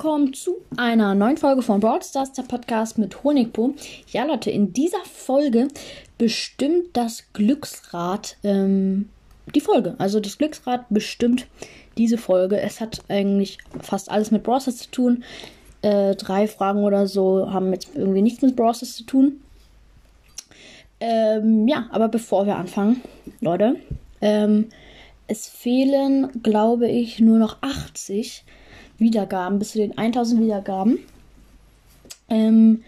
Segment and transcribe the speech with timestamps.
[0.00, 3.74] willkommen zu einer neuen Folge von Broadstars, der Podcast mit Honigpo.
[4.08, 5.68] Ja, Leute, in dieser Folge
[6.16, 9.10] bestimmt das Glücksrad ähm,
[9.54, 9.96] die Folge.
[9.98, 11.48] Also das Glücksrad bestimmt
[11.98, 12.60] diese Folge.
[12.60, 15.24] Es hat eigentlich fast alles mit Broadstars zu tun.
[15.82, 19.42] Äh, drei Fragen oder so haben jetzt irgendwie nichts mit Broadstars zu tun.
[21.00, 23.02] Ähm, ja, aber bevor wir anfangen,
[23.40, 23.76] Leute,
[24.22, 24.70] ähm,
[25.26, 28.44] es fehlen, glaube ich, nur noch 80
[29.00, 31.00] Wiedergaben bis zu den 1000 Wiedergaben.
[32.28, 32.84] Ähm,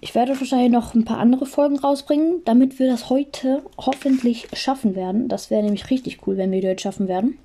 [0.00, 4.94] ich werde wahrscheinlich noch ein paar andere Folgen rausbringen, damit wir das heute hoffentlich schaffen
[4.94, 5.28] werden.
[5.28, 7.38] Das wäre nämlich richtig cool, wenn wir das schaffen werden.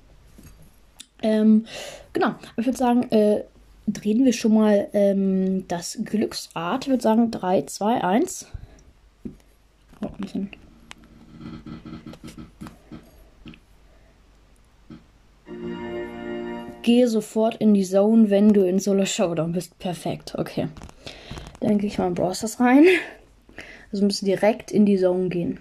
[1.22, 1.66] Ähm,
[2.12, 3.44] genau, ich würde sagen, äh,
[3.88, 6.84] drehen wir schon mal ähm, das Glücksrad.
[6.84, 8.46] Ich würde sagen 3, 2, 1.
[10.02, 10.50] Oh, ein bisschen.
[16.84, 19.78] Gehe sofort in die Zone, wenn du in Solo Showdown bist.
[19.78, 20.68] Perfekt, okay.
[21.60, 22.84] Dann gehe ich mal in Browsers rein.
[23.90, 25.60] Also müssen direkt in die Zone gehen.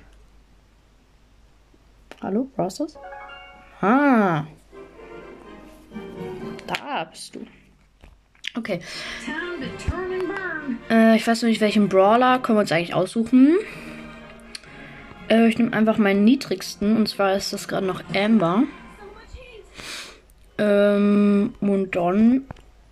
[2.22, 2.98] Hallo, Browsers?
[3.80, 4.44] Ah.
[6.68, 7.46] Da bist du.
[8.58, 8.82] Okay.
[10.90, 13.56] Äh, ich weiß noch nicht, welchen Brawler können wir uns eigentlich aussuchen.
[15.30, 16.98] Äh, ich nehme einfach meinen niedrigsten.
[16.98, 18.64] Und zwar ist das gerade noch Amber.
[20.64, 22.46] Ähm, und dann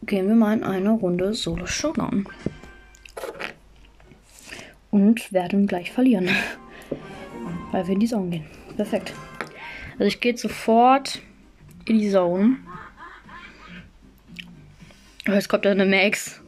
[0.05, 2.25] gehen wir mal in eine Runde Solo Showdown.
[4.89, 6.27] Und werden gleich verlieren.
[7.71, 8.45] Weil wir in die Zone gehen.
[8.75, 9.13] Perfekt.
[9.93, 11.21] Also ich gehe sofort
[11.85, 12.57] in die Zone.
[15.29, 16.41] Oh, jetzt kommt da eine Max.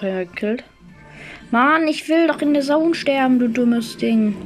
[0.00, 0.62] Ja, gekillt.
[1.50, 4.36] Mann, ich will doch in der Zone sterben, du dummes Ding.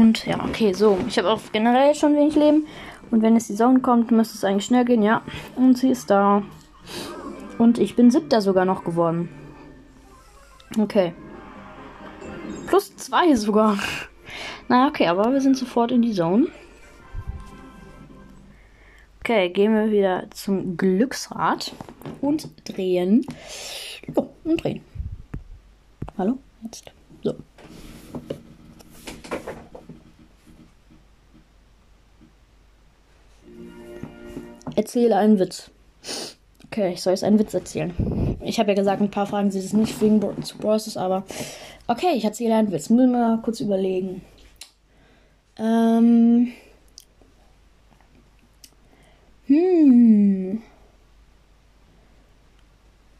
[0.00, 0.98] Und ja, okay, so.
[1.08, 2.66] Ich habe auch generell schon wenig Leben.
[3.10, 5.20] Und wenn es die Zone kommt, müsste es eigentlich schnell gehen, ja.
[5.56, 6.42] Und sie ist da.
[7.58, 9.28] Und ich bin siebter sogar noch geworden.
[10.78, 11.12] Okay.
[12.66, 13.78] Plus zwei sogar.
[14.68, 16.46] Naja, okay, aber wir sind sofort in die Zone.
[19.18, 21.74] Okay, gehen wir wieder zum Glücksrad
[22.22, 23.26] und drehen.
[24.14, 24.82] Oh, und drehen.
[26.16, 26.38] Hallo?
[26.62, 26.90] Jetzt.
[34.80, 35.70] Erzähle einen Witz.
[36.64, 38.38] Okay, ich soll jetzt einen Witz erzählen.
[38.42, 41.22] Ich habe ja gesagt, ein paar Fragen sind es nicht wegen Bro zu Process, aber
[41.86, 42.88] okay, ich erzähle einen Witz.
[42.88, 44.22] Müssen wir mal kurz überlegen.
[45.58, 46.52] Ähm.
[49.48, 50.62] Hm.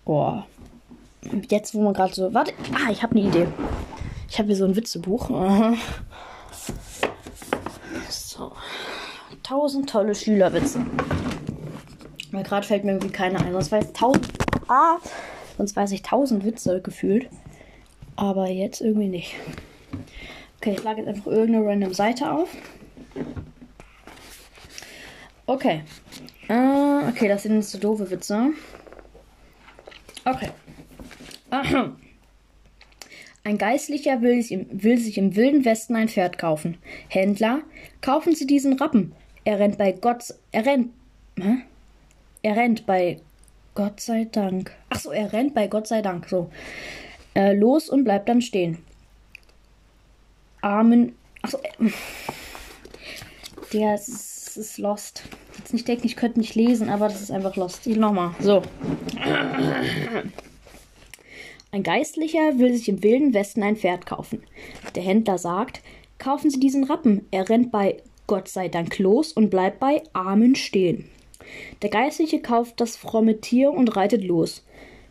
[0.06, 0.46] Boah.
[1.50, 2.32] Jetzt, wo man gerade so.
[2.32, 2.54] Warte.
[2.72, 3.48] Ah, ich habe eine Idee.
[4.30, 5.28] Ich habe hier so ein Witzebuch.
[8.08, 8.52] So.
[9.42, 10.80] Tausend tolle Schülerwitze.
[12.30, 13.52] Weil gerade fällt mir irgendwie keiner ein.
[13.52, 14.28] Sonst weiß tausend.
[14.68, 14.98] Ah!
[15.56, 17.28] Sonst weiß ich tausend Witze gefühlt.
[18.16, 19.34] Aber jetzt irgendwie nicht.
[20.58, 22.48] Okay, ich lage jetzt einfach irgendeine random Seite auf.
[25.46, 25.82] Okay.
[26.48, 28.50] Äh, okay, das sind jetzt so doofe Witze.
[30.24, 30.50] Okay.
[33.42, 36.76] Ein Geistlicher will sich, im, will sich im wilden Westen ein Pferd kaufen.
[37.08, 37.62] Händler,
[38.02, 39.12] kaufen Sie diesen Rappen.
[39.44, 40.34] Er rennt bei Gott.
[40.52, 40.90] Er rennt.
[41.40, 41.62] Hä?
[42.42, 43.18] Er rennt bei
[43.74, 44.72] Gott sei Dank.
[44.88, 46.28] Ach so, er rennt bei Gott sei Dank.
[46.28, 46.50] So.
[47.34, 48.78] Äh, los und bleibt dann stehen.
[50.60, 51.14] Armen.
[51.42, 51.58] Ach so.
[51.58, 51.90] Äh,
[53.72, 55.22] der ist, ist lost.
[55.58, 57.86] Jetzt nicht denken, ich könnte nicht lesen, aber das ist einfach lost.
[57.86, 58.34] Nochmal.
[58.40, 58.62] So.
[61.72, 64.42] Ein Geistlicher will sich im wilden Westen ein Pferd kaufen.
[64.96, 65.82] Der Händler sagt,
[66.18, 67.26] kaufen Sie diesen Rappen.
[67.30, 71.08] Er rennt bei Gott sei Dank los und bleibt bei Armen stehen.
[71.82, 74.64] Der Geistliche kauft das fromme Tier und reitet los.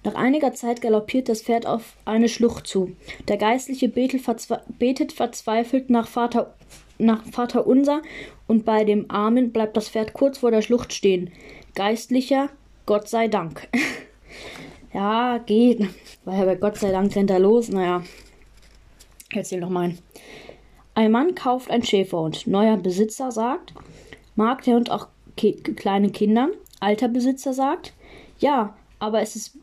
[0.03, 2.95] Nach einiger Zeit galoppiert das Pferd auf eine Schlucht zu.
[3.27, 6.53] Der Geistliche betet, verzwe betet verzweifelt nach Vater,
[6.97, 8.01] nach Vater Unser
[8.47, 11.31] und bei dem Armen bleibt das Pferd kurz vor der Schlucht stehen.
[11.75, 12.49] Geistlicher,
[12.85, 13.67] Gott sei Dank.
[14.93, 15.85] ja, geht.
[16.23, 17.69] Weil bei Gott sei Dank rennt er los.
[17.69, 18.03] Naja,
[19.33, 19.95] erzähl noch mal.
[20.95, 22.47] Ein Mann kauft ein Schäferhund.
[22.47, 23.73] Neuer Besitzer sagt,
[24.35, 25.07] mag der Hund auch
[25.75, 26.49] kleine Kinder?
[26.79, 27.93] Alter Besitzer sagt,
[28.39, 29.57] ja, aber es ist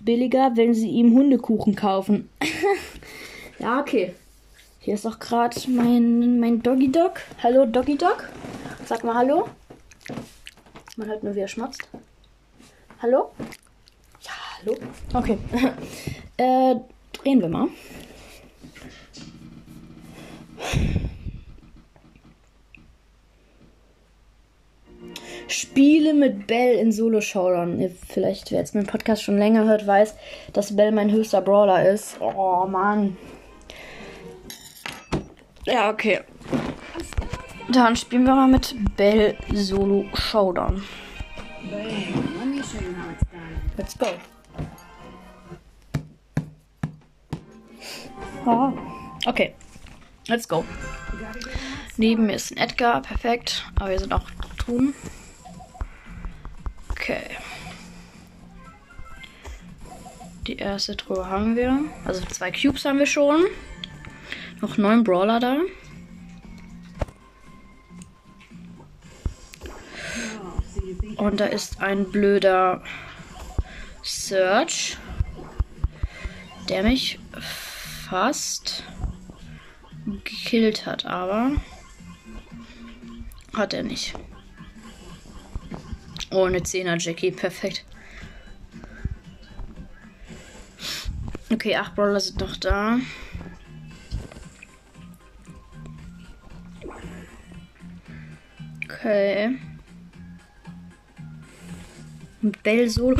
[0.00, 2.28] billiger, wenn sie ihm Hundekuchen kaufen.
[3.58, 4.14] ja, okay.
[4.80, 7.20] Hier ist auch gerade mein, mein Doggy Dog.
[7.42, 8.28] Hallo Doggy Dog.
[8.84, 9.48] Sag mal Hallo.
[10.96, 11.88] Man hört nur, wie er schmatzt.
[13.00, 13.30] Hallo?
[14.20, 14.76] Ja, hallo.
[15.14, 15.38] Okay.
[16.36, 16.74] äh,
[17.12, 17.68] drehen wir mal.
[25.52, 27.90] Spiele mit Bell in Solo Showdown.
[28.08, 30.14] Vielleicht, wer jetzt meinen Podcast schon länger hört, weiß,
[30.54, 32.16] dass Bell mein höchster Brawler ist.
[32.20, 33.16] Oh Mann.
[35.66, 36.20] Ja, okay.
[37.70, 40.82] Dann spielen wir mal mit Bell Solo Showdown.
[43.76, 44.06] Let's go.
[48.46, 48.72] Ah,
[49.26, 49.54] okay.
[50.28, 50.64] Let's go.
[51.98, 53.64] Neben mir ist ein Edgar, perfekt.
[53.78, 54.24] Aber wir sind auch
[54.58, 54.94] tun.
[57.02, 57.36] Okay.
[60.46, 61.80] Die erste Truhe haben wir.
[62.04, 63.42] Also zwei Cubes haben wir schon.
[64.60, 65.56] Noch neun Brawler da.
[71.16, 72.84] Und da ist ein blöder
[74.04, 74.96] Search,
[76.68, 77.18] der mich
[78.08, 78.84] fast
[80.22, 81.50] gekillt hat, aber
[83.54, 84.14] hat er nicht.
[86.32, 87.84] Oh, eine 10er Jackie, perfekt.
[91.52, 92.98] Okay, 8 Brawler sind noch da.
[98.84, 99.58] Okay.
[102.62, 103.18] Bell Solo.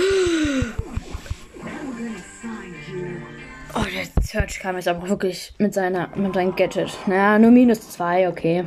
[3.75, 6.97] Oh, der Search kam jetzt aber wirklich mit seiner mit seinem Gadget.
[7.07, 8.65] Naja, nur minus zwei, okay.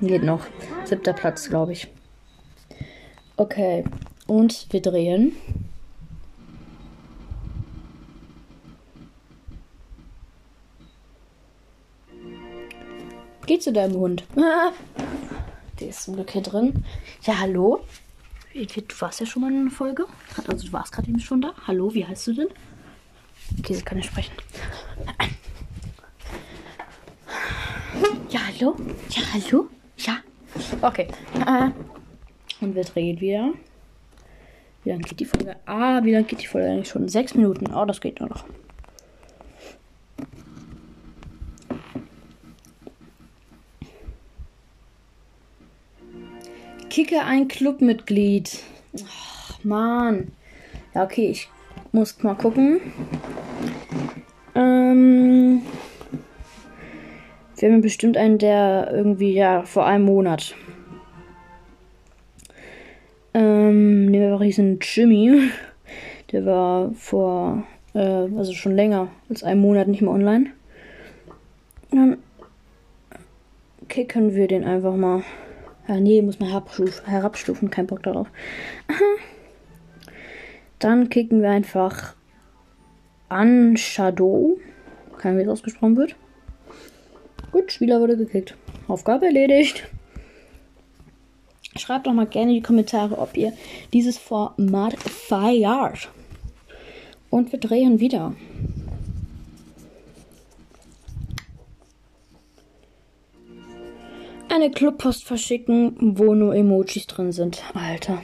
[0.00, 0.46] Geht noch.
[0.84, 1.88] Siebter Platz, glaube ich.
[3.36, 3.84] Okay.
[4.26, 5.36] Und wir drehen.
[13.46, 14.24] Geh zu deinem Hund.
[14.36, 14.72] Ah.
[15.80, 16.84] Der ist zum Glück hier drin.
[17.22, 17.84] Ja, hallo?
[18.54, 20.06] Du warst ja schon mal in einer Folge.
[20.48, 21.52] Also du warst gerade eben schon da.
[21.66, 22.48] Hallo, wie heißt du denn?
[23.58, 24.32] Okay, sie kann nicht sprechen.
[28.30, 28.76] Ja, hallo?
[29.10, 29.68] Ja, hallo?
[29.98, 30.16] Ja.
[30.80, 31.08] Okay.
[31.46, 31.70] Äh,
[32.60, 33.52] und wir drehen wieder.
[34.84, 35.56] Wie lange geht die Folge?
[35.66, 37.08] Ah, wie lange geht die Folge eigentlich schon?
[37.08, 37.74] Sechs Minuten.
[37.74, 38.44] Oh, das geht nur noch.
[46.88, 48.62] Kicke ein Clubmitglied.
[48.94, 49.00] Oh,
[49.64, 50.32] Mann.
[50.94, 51.50] Ja, okay, ich
[51.92, 52.80] muss mal gucken.
[54.54, 55.60] Ähm,
[57.58, 60.54] wir haben bestimmt einen, der irgendwie, ja, vor einem Monat.
[63.66, 65.50] Ähm, nehmen wir einfach diesen Jimmy.
[66.32, 67.64] Der war vor,
[67.94, 70.50] äh, also schon länger als einem Monat nicht mehr online.
[71.90, 72.18] Und dann
[73.88, 75.22] kicken wir den einfach mal.
[75.88, 78.26] Ja, nee, muss man herabstufen, herabstufen kein Bock darauf.
[80.78, 82.14] Dann kicken wir einfach
[83.28, 84.58] an Shadow.
[85.30, 86.16] Ahnung, wie es ausgesprochen wird.
[87.52, 88.56] Gut, Spieler wurde gekickt.
[88.88, 89.88] Aufgabe erledigt.
[91.78, 93.52] Schreibt doch mal gerne in die Kommentare, ob ihr
[93.92, 96.10] dieses Format feiert.
[97.30, 98.34] Und wir drehen wieder.
[104.48, 107.62] Eine Clubpost verschicken, wo nur Emojis drin sind.
[107.74, 108.22] Alter.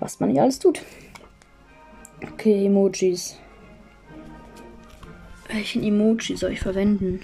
[0.00, 0.80] Was man hier alles tut.
[2.32, 3.38] Okay, Emojis.
[5.48, 7.20] Welchen Emoji soll ich verwenden?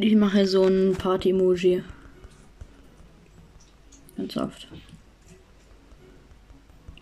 [0.00, 1.82] Ich mache so ein Party-Emoji.
[4.16, 4.68] Ganz oft.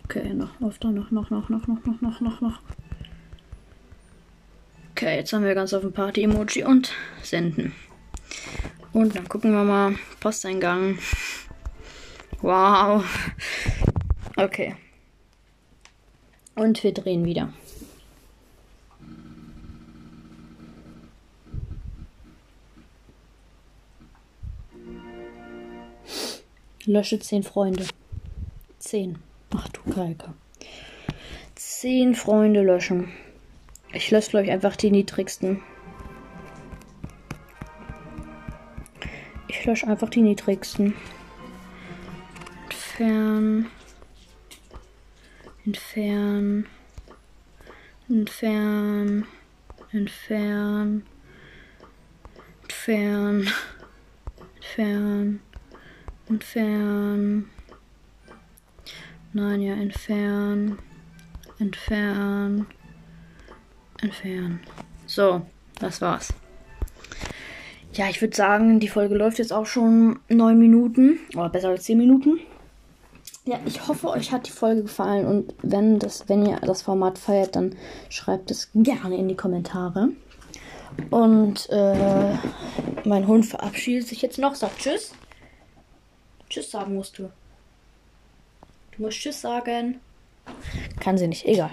[0.04, 2.60] Okay, noch öfter, noch, noch, noch, noch, noch, noch, noch, noch, noch.
[4.92, 7.74] Okay, jetzt haben wir ganz auf ein Party-Emoji und senden.
[8.94, 9.96] Und dann gucken wir mal.
[10.20, 10.98] Posteingang.
[12.40, 13.04] Wow.
[14.36, 14.74] Okay.
[16.54, 17.52] Und wir drehen wieder.
[26.86, 27.84] Lösche zehn Freunde.
[28.78, 29.18] Zehn.
[29.52, 30.34] Ach du Kalker.
[31.56, 33.08] Zehn Freunde löschen.
[33.92, 35.62] Ich lösche, glaube ich, einfach die niedrigsten.
[39.48, 40.94] Ich lösche einfach die niedrigsten.
[42.70, 43.66] Entfernen.
[45.64, 46.66] Entfernen.
[48.08, 49.26] Entfernen.
[49.90, 51.06] Entfernen.
[52.62, 53.52] Entfernen.
[54.54, 55.40] Entfernen.
[56.28, 57.48] Entfernen.
[59.32, 60.78] Nein, ja, entfernen.
[61.58, 62.66] Entfernen.
[64.00, 64.60] Entfernen.
[65.06, 65.42] So,
[65.78, 66.32] das war's.
[67.92, 71.18] Ja, ich würde sagen, die Folge läuft jetzt auch schon neun Minuten.
[71.34, 72.38] Oder besser als zehn Minuten.
[73.44, 77.16] Ja, ich hoffe, euch hat die Folge gefallen und wenn das, wenn ihr das Format
[77.16, 77.76] feiert, dann
[78.08, 80.08] schreibt es gerne in die Kommentare.
[81.10, 82.34] Und äh,
[83.04, 85.14] mein Hund verabschiedet sich jetzt noch, sagt Tschüss.
[86.48, 87.30] Tschüss sagen musst du.
[88.96, 90.00] Du musst Tschüss sagen.
[91.00, 91.70] Kann sie nicht, egal.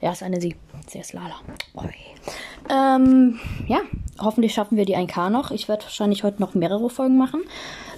[0.00, 0.56] Ja, ist eine sie.
[0.88, 1.36] Sie ist Lala.
[1.74, 1.94] Oi.
[2.68, 3.80] Ähm, ja,
[4.20, 5.50] hoffentlich schaffen wir die 1K noch.
[5.50, 7.42] Ich werde wahrscheinlich heute noch mehrere Folgen machen.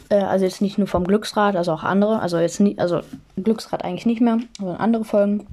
[0.09, 2.21] Äh, also jetzt nicht nur vom Glücksrad, also auch andere.
[2.21, 3.00] Also jetzt nicht, also
[3.37, 5.47] Glücksrad eigentlich nicht mehr, sondern andere Folgen.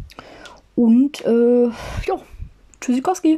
[0.76, 2.16] Und äh, ja,
[2.82, 3.34] Tschüssikowski.